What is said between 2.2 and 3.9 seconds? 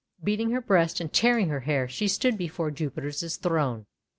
before Jupiter's throne.